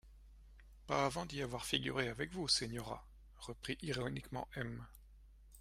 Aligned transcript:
Pas 0.87 1.05
avant 1.05 1.27
d'y 1.27 1.43
avoir 1.43 1.63
figuré 1.63 2.07
avec 2.09 2.31
vous, 2.31 2.47
señora, 2.47 3.05
reprit 3.39 3.77
ironiquement 3.83 4.47
M. 4.55 4.83